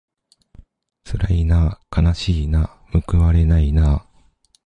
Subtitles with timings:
[1.03, 4.05] つらいなあかなしいなあむくわれないなあ